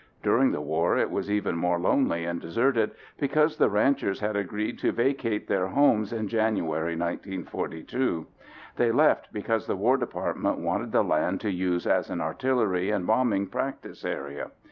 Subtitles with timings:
[0.23, 4.79] During the war it was even more lonely and deserted because the ranchers had agreed
[4.79, 8.25] to vacate their homes in January 1942.
[8.77, 13.05] They left because the War Department wanted the land to use as an artillery and
[13.05, 14.49] bombing practice area.